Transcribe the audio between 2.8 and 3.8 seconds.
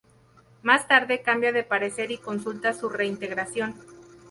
reintegración.